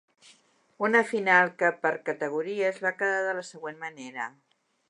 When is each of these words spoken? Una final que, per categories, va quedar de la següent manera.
Una 0.87 1.01
final 1.09 1.51
que, 1.59 1.69
per 1.85 1.93
categories, 2.09 2.83
va 2.89 2.95
quedar 3.03 3.23
de 3.29 3.39
la 3.41 3.47
següent 3.53 3.81
manera. 3.89 4.31